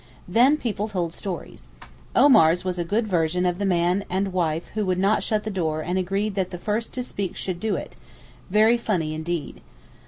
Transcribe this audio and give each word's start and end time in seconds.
Then 0.27 0.57
people 0.57 0.89
told 0.89 1.13
stories. 1.13 1.67
Omar's 2.15 2.65
was 2.65 2.79
a 2.79 2.83
good 2.83 3.07
version 3.07 3.45
of 3.45 3.59
the 3.59 3.67
man 3.67 4.03
and 4.09 4.33
wife 4.33 4.65
who 4.73 4.83
would 4.87 4.97
not 4.97 5.21
shut 5.21 5.43
the 5.43 5.51
door 5.51 5.81
and 5.81 5.99
agreed 5.99 6.33
that 6.33 6.49
the 6.49 6.57
first 6.57 6.91
to 6.93 7.03
speak 7.03 7.35
should 7.35 7.59
do 7.59 7.75
it—very 7.75 8.79
funny 8.79 9.13
indeed. 9.13 9.61